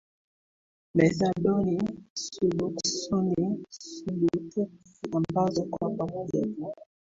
[0.95, 1.81] methadoni
[2.21, 6.73] suboksoni subuteksi ambazo kwa pamoja za